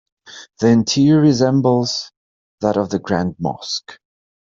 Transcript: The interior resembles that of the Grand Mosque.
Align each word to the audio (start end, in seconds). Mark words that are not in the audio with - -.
The 0.61 0.65
interior 0.69 1.21
resembles 1.21 2.11
that 2.59 2.75
of 2.75 2.89
the 2.89 2.97
Grand 2.97 3.35
Mosque. 3.37 3.99